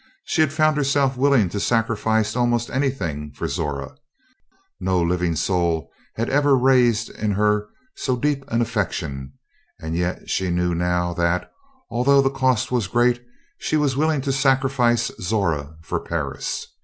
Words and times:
She 0.23 0.41
had 0.41 0.51
found 0.51 0.77
herself 0.77 1.15
willing 1.15 1.47
to 1.49 1.59
sacrifice 1.59 2.35
almost 2.35 2.71
anything 2.71 3.31
for 3.33 3.47
Zora. 3.47 3.95
No 4.79 4.99
living 4.99 5.35
soul 5.35 5.91
had 6.15 6.27
ever 6.27 6.57
raised 6.57 7.11
in 7.11 7.33
her 7.33 7.67
so 7.95 8.15
deep 8.15 8.43
an 8.47 8.63
affection, 8.63 9.33
and 9.79 9.95
yet 9.95 10.27
she 10.27 10.49
knew 10.49 10.73
now 10.73 11.13
that, 11.13 11.51
although 11.91 12.19
the 12.23 12.31
cost 12.31 12.71
was 12.71 12.87
great, 12.87 13.23
she 13.59 13.77
was 13.77 13.95
willing 13.95 14.21
to 14.21 14.31
sacrifice 14.31 15.11
Zora 15.21 15.75
for 15.83 15.99
Paris. 15.99 16.65